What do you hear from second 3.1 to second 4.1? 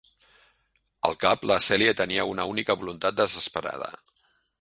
desesperada.